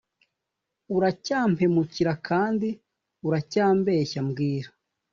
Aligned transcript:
uracyampemukira 0.95 2.13
kandi 2.27 2.69
uracyambeshya 3.27 4.19
mbwira 4.27 4.69